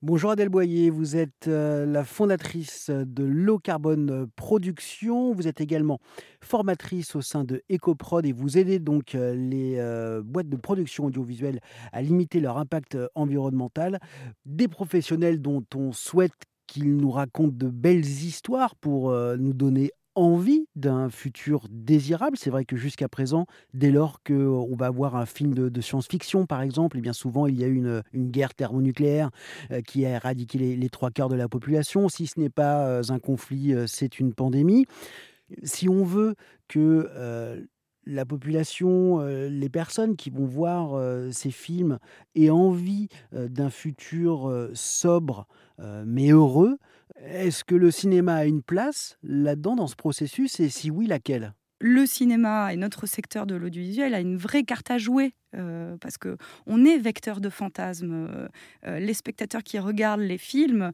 [0.00, 5.32] Bonjour Adèle Boyer, vous êtes euh, la fondatrice de Low Carbone Production.
[5.32, 5.98] Vous êtes également
[6.40, 11.06] formatrice au sein de EcoProd et vous aidez donc euh, les euh, boîtes de production
[11.06, 11.58] audiovisuelle
[11.90, 13.98] à limiter leur impact environnemental.
[14.46, 16.30] Des professionnels dont on souhaite
[16.68, 22.36] qu'ils nous racontent de belles histoires pour nous donner envie d'un futur désirable.
[22.36, 26.62] C'est vrai que jusqu'à présent, dès lors qu'on va avoir un film de, science-fiction, par
[26.62, 29.30] exemple, et eh bien souvent il y a eu une, une guerre thermonucléaire
[29.70, 32.08] euh, qui a éradiqué les, trois quarts de la population.
[32.08, 34.86] Si ce n'est pas euh, un conflit, euh, c'est une pandémie.
[35.62, 36.34] Si on veut
[36.68, 37.66] que
[38.04, 41.00] la population, les personnes qui vont voir
[41.32, 41.98] ces films
[42.34, 45.46] aient envie d'un futur sobre
[46.04, 46.76] mais heureux,
[47.16, 50.60] est-ce que le cinéma a une place là-dedans, dans ce processus?
[50.60, 51.54] Et si oui, laquelle?
[51.80, 56.18] Le cinéma et notre secteur de l'audiovisuel a une vraie carte à jouer euh, parce
[56.18, 58.26] que on est vecteur de fantasmes.
[58.28, 58.48] Euh,
[58.86, 60.92] euh, les spectateurs qui regardent les films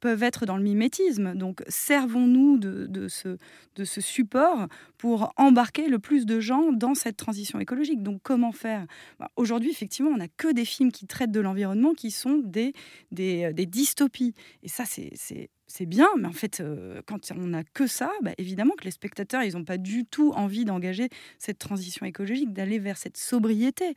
[0.00, 1.34] peuvent être dans le mimétisme.
[1.34, 4.66] Donc, servons-nous de, ce, support
[4.98, 8.02] pour embarquer le plus de gens dans cette transition écologique.
[8.02, 8.86] Donc, comment faire?
[9.18, 12.72] Bah, Aujourd'hui, effectivement, on n'a que des films qui traitent de l'environnement qui sont des,
[13.10, 14.34] des dystopies.
[14.62, 16.62] Et ça, c'est c'est bien, mais en fait,
[17.06, 20.32] quand on n'a que ça, bah, évidemment que les spectateurs, ils n'ont pas du tout
[20.32, 21.08] envie d'engager
[21.38, 23.94] cette transition écologique, d'aller vers cette sobriété.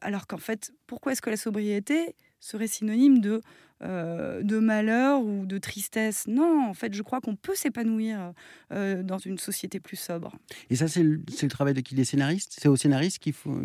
[0.00, 3.40] Alors qu'en fait, pourquoi est-ce que la sobriété serait synonyme de
[3.84, 6.26] euh, de malheur ou de tristesse.
[6.28, 8.32] Non, en fait, je crois qu'on peut s'épanouir
[8.72, 10.36] euh, dans une société plus sobre.
[10.70, 11.96] Et ça, c'est le, travail de qui?
[11.96, 12.56] Des scénaristes?
[12.58, 13.60] C'est aux scénaristes qu'il faut.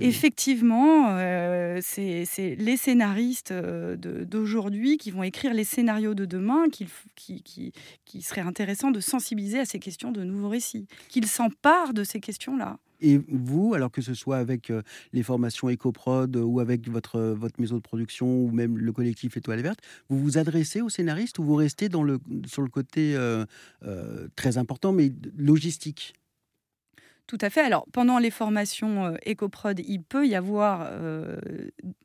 [0.00, 7.42] Effectivement, euh, c'est les scénaristes d'aujourd'hui qui vont écrire les scénarios de demain, qui, qui,
[7.42, 7.72] qui,
[8.04, 12.20] qui serait intéressant de sensibiliser à ces questions de nouveaux récits, qu'ils s'emparent de ces
[12.20, 12.78] questions-là.
[13.00, 14.72] Et vous, alors que ce soit avec
[15.12, 19.62] les formations EcoProd ou avec votre, votre maison de production ou même le collectif Étoile
[19.62, 23.16] Verte, vous vous adressez aux scénaristes ou vous restez dans le, sur le côté
[24.36, 26.12] très important, mais logistique?
[27.26, 27.60] Tout à fait.
[27.60, 30.90] Alors, pendant les formations EcoProd, il peut y avoir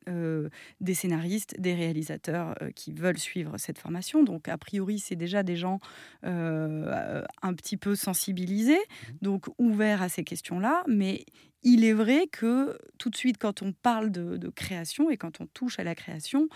[0.06, 4.22] des scénaristes, des réalisateurs qui veulent suivre cette formation.
[4.22, 5.80] Donc, a priori, c'est déjà des gens
[6.22, 9.12] un petit peu sensibilisés, mmh.
[9.22, 10.84] donc ouverts à ces questions-là.
[10.88, 11.24] Mais
[11.64, 15.46] il est vrai que tout de suite, quand on parle de, création et quand on
[15.46, 16.48] touche à la création,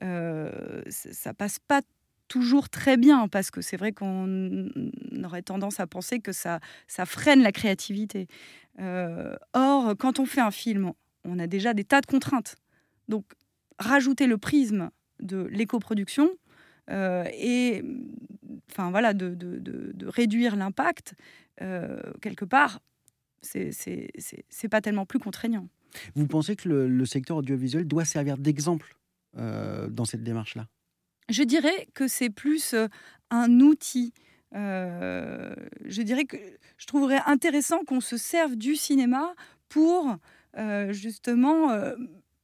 [0.00, 1.82] ça passe pas
[2.30, 4.68] toujours très bien, parce que c'est vrai qu'on
[5.24, 6.60] aurait tendance à penser que ça,
[7.04, 8.28] freine la créativité.
[8.78, 10.92] Euh, or, quand on fait un film,
[11.24, 12.54] on a déjà des tas de contraintes.
[13.08, 13.24] Donc,
[13.78, 16.30] rajouter le prisme de l'éco-production
[16.90, 17.82] euh, et
[18.70, 21.14] enfin, de, réduire l'impact,
[21.62, 22.80] euh, quelque part,
[23.42, 25.68] c'est pas tellement plus contraignant.
[26.14, 28.96] Vous pensez que le, le secteur audiovisuel doit servir d'exemple
[29.34, 30.66] dans cette démarche-là?
[31.30, 32.88] Je dirais que c'est plus euh,
[33.30, 34.12] un outil.
[34.56, 36.36] Euh, je dirais que
[36.76, 39.34] je trouverais intéressant qu'on se serve du cinéma
[39.68, 40.16] pour
[40.56, 41.68] euh, justement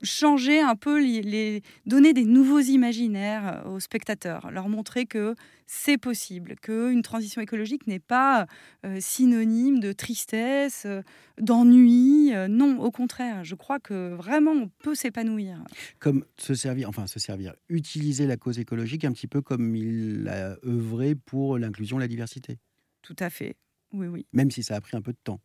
[0.03, 5.35] changer un peu, les, donner des nouveaux imaginaires euh, aux spectateurs, leur montrer que
[5.67, 8.47] c'est possible, qu'une transition écologique n'est pas
[8.85, 11.03] euh, synonyme de tristesse, euh,
[11.41, 12.33] d'ennui.
[12.49, 15.63] non, au contraire, je crois que vraiment on peut s'épanouir.
[15.99, 20.29] Comme se servir, enfin se servir, utiliser la cause écologique un petit peu comme il
[20.29, 22.59] a œuvré pour l'inclusion, la diversité.
[23.03, 23.57] Tout à fait,
[23.93, 24.27] oui, oui.
[24.33, 25.41] Même si ça a pris un peu de temps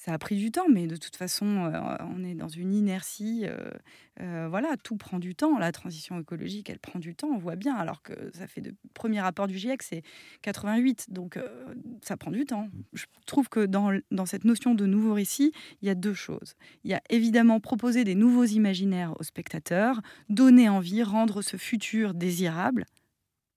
[0.00, 1.78] ça a pris du temps, mais de toute façon, euh,
[2.08, 3.42] on est dans une inertie.
[3.44, 3.70] Euh,
[4.22, 5.58] euh, voilà, tout prend du temps.
[5.58, 7.74] La transition écologique, elle prend du temps, on voit bien.
[7.74, 10.02] Alors que ça fait de premier rapport du GIEC, c'est
[10.40, 11.38] 88, donc
[12.00, 12.70] ça prend du temps.
[12.94, 15.52] Je trouve que dans, dans cette notion de nouveau récit,
[15.82, 16.54] il y a deux choses.
[16.84, 20.00] Il y a évidemment proposer des nouveaux imaginaires aux spectateurs,
[20.30, 22.86] donner envie, rendre ce futur désirable.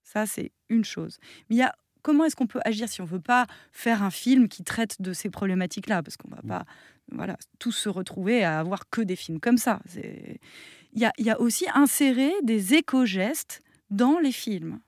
[0.04, 1.20] Ça, c'est une chose.
[1.50, 4.12] Mais il y a comment est-ce qu'on peut agir si on veut pas faire un
[4.12, 6.04] film qui traite de ces problématiques-là?
[6.04, 6.48] Parce qu'on va mmh.
[6.48, 6.66] pas
[7.12, 9.80] voilà, tous se retrouver à avoir que des films comme ça.
[9.96, 14.80] Il y a, y a, aussi insérer des éco-gestes dans les films.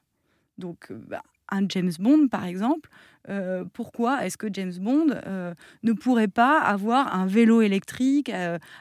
[0.57, 2.89] Donc, euh, bah, un James Bond, par exemple,
[3.29, 5.53] euh, pourquoi est-ce que James Bond euh,
[5.83, 8.31] ne pourrait pas avoir un vélo électrique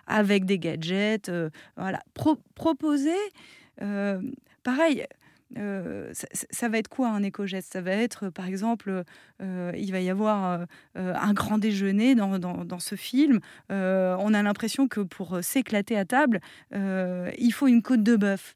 [0.06, 1.30] avec des gadgets
[1.76, 2.00] Voilà,
[2.54, 3.10] proposer.
[4.62, 5.06] pareil,
[5.56, 6.12] euh,
[6.50, 7.72] ça, va être quoi un éco-geste?
[7.72, 9.04] Ça va être, par exemple,
[9.42, 13.40] euh, il va y avoir euh, un grand déjeuner dans, dans, ce film.
[13.70, 16.40] on a l'impression que pour s'éclater à table,
[16.72, 18.54] il faut une côte de bœuf.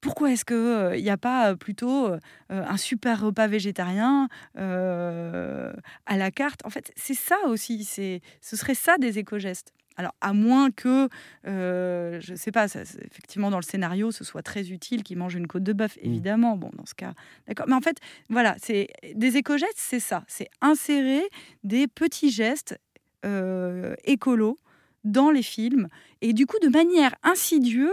[0.00, 2.10] Pourquoi est-ce qu'il n'y a pas plutôt
[2.50, 6.60] un super repas végétarien à la carte?
[6.64, 7.84] En fait, c'est ça aussi.
[7.84, 9.72] Ce serait ça des éco-gestes.
[9.96, 11.08] Alors, à moins que,
[11.46, 15.16] euh, je ne sais pas, ça, effectivement, dans le scénario, ce soit très utile qu'il
[15.16, 16.06] mange une côte de bœuf, mmh.
[16.06, 16.56] évidemment.
[16.56, 17.14] Bon, dans ce cas,
[17.46, 17.66] d'accord.
[17.68, 17.98] Mais en fait,
[18.28, 20.24] voilà, c'est des éco-gestes, c'est ça.
[20.28, 21.22] C'est insérer
[21.64, 22.78] des petits gestes
[23.24, 24.58] euh, écolos
[25.04, 25.88] dans les films.
[26.20, 27.90] Et du coup, de manière insidieuse,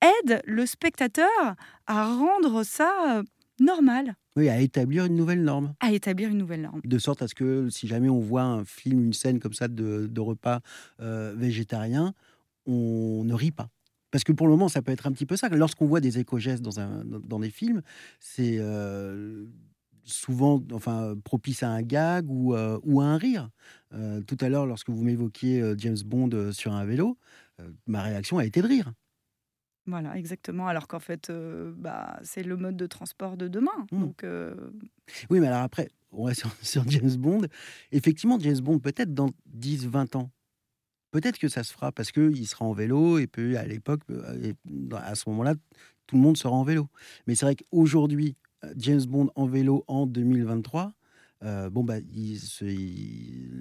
[0.00, 1.56] aide le spectateur
[1.86, 3.22] à rendre ça
[3.60, 4.16] normal.
[4.36, 5.74] Oui, à établir une nouvelle norme.
[5.80, 6.80] À établir une nouvelle norme.
[6.84, 9.68] De sorte à ce que si jamais on voit un film, une scène comme ça
[9.68, 10.60] de, repas
[11.00, 12.14] euh, végétarien,
[12.66, 13.68] on ne rit pas.
[14.10, 15.48] Parce que pour le moment, ça peut être un petit peu ça.
[15.48, 17.82] Lorsqu'on voit des éco-gestes dans, un, dans des films,
[18.18, 19.44] c'est euh,
[20.04, 23.50] souvent enfin, propice à un gag ou, euh, ou à un rire.
[24.26, 27.16] tout à l'heure, lorsque vous m'évoquiez James Bond sur un vélo,
[27.86, 28.92] ma réaction a été de rire.
[29.86, 30.66] Voilà, exactement.
[30.66, 31.30] Alors qu'en fait,
[31.76, 33.86] bah, c'est le mode de transport de demain.
[33.92, 34.00] Mmh.
[34.00, 34.24] Donc,
[35.30, 37.42] Oui, mais alors après, on va sur, James Bond.
[37.92, 40.30] Effectivement, James Bond, peut-être dans 10, 20 ans,
[41.10, 44.02] peut-être que ça se fera parce qu'il sera en vélo et puis à l'époque,
[44.94, 45.54] à ce moment-là,
[46.06, 46.88] tout le monde sera en vélo.
[47.26, 48.36] Mais c'est vrai qu'aujourd'hui,
[48.76, 50.94] James Bond en vélo en 2023,
[51.70, 51.96] bon bah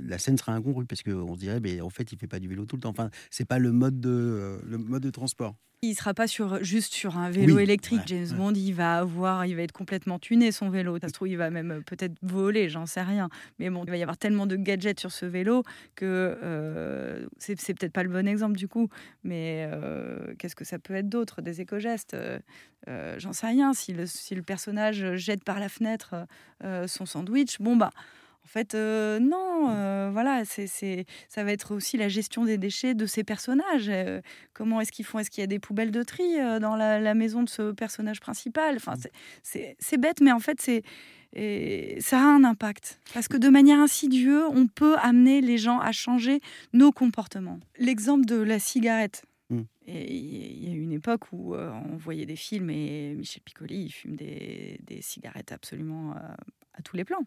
[0.08, 2.48] la scène sera incongrue parce qu'on se dirait mais en fait il fait pas du
[2.48, 5.96] vélo tout le temps enfin c'est pas le mode de le mode de transport il
[5.96, 8.02] sera pas sur, juste sur un vélo électrique.
[8.06, 10.98] James Bond, il va avoir, il va être complètement tuné son vélo.
[11.00, 13.30] Ça se trouve, il va même euh, peut-être voler, j'en sais rien.
[13.60, 15.64] Mais bon, il va y avoir tellement de gadgets sur ce vélo
[15.96, 18.88] que euh, c'est, peut-être pas le bon exemple du coup.
[19.26, 21.42] Mais euh, qu'est-ce que ça peut être d'autre?
[21.42, 22.16] Des éco-gestes
[23.18, 23.74] J'en sais rien.
[23.74, 26.28] Si le, si le personnage jette par la fenêtre
[26.88, 27.92] son sandwich, bon bah
[28.46, 30.68] en fait, euh, non, euh, voilà, c'est,
[31.30, 33.88] ça va être aussi la gestion des déchets de ces personnages.
[33.88, 34.22] Euh,
[34.54, 37.44] comment est-ce qu'ils font Est-ce qu'il y a des poubelles de tri dans la, maison
[37.44, 38.76] de ce personnage principal?
[38.76, 38.96] Enfin,
[39.44, 40.84] c'est, bête, mais en fait, c'est,
[42.02, 43.00] ça a un impact.
[43.14, 46.42] Parce que de manière insidieuse, on peut amener les gens à changer
[46.74, 47.60] nos comportements.
[47.80, 49.24] L'exemple de la cigarette.
[49.50, 49.62] Mmh.
[49.88, 53.90] il y a eu une époque où on voyait des films et Michel Piccoli, il
[53.92, 57.26] fume des, cigarettes absolument à tous les plans.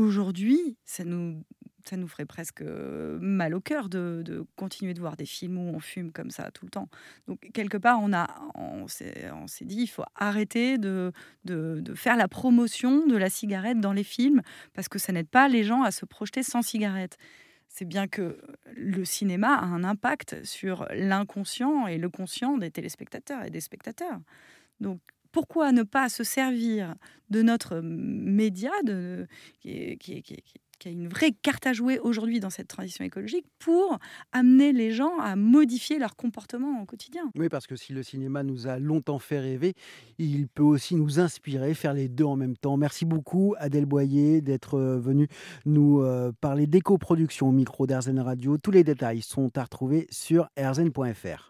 [0.00, 1.44] Aujourd'hui, ça nous,
[1.84, 5.78] ça nous ferait presque mal au cœur de, continuer de voir des films où on
[5.78, 6.88] fume comme ça tout le temps.
[7.28, 8.10] Donc, quelque part, on,
[8.54, 11.12] on s'est dit, il faut arrêter de,
[11.44, 14.40] de, faire la promotion de la cigarette dans les films
[14.72, 17.18] parce que ça n'aide pas les gens à se projeter sans cigarette.
[17.68, 18.38] C'est bien que
[18.74, 24.18] le cinéma a un impact sur l'inconscient et le conscient des téléspectateurs et des spectateurs.
[24.80, 24.98] Donc,
[25.32, 26.94] pourquoi ne pas se servir
[27.30, 28.70] de notre média
[29.60, 33.98] qui, a une vraie carte à jouer aujourd'hui dans cette transition écologique pour
[34.32, 37.30] amener les gens à modifier leur comportement au quotidien?
[37.36, 39.74] Oui, parce que si le cinéma nous a longtemps fait rêver,
[40.18, 42.76] il peut aussi nous inspirer, faire les deux en même temps.
[42.76, 45.28] Merci beaucoup Adèle Boyer d'être euh, venue
[45.66, 48.56] nous euh, parler d'éco-production au micro d'Airzen Radio.
[48.56, 51.49] Tous les détails sont à retrouver sur airzen.fr.